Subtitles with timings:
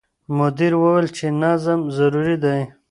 [0.37, 2.59] مدیر وویل چې نظم ضروري دی.